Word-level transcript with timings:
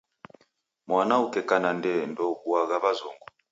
Mwana 0.87 1.13
ukeka 1.25 1.55
na 1.63 1.71
ndee 1.77 2.03
ndeuobuagha 2.11 2.77
w'azungu. 2.83 3.25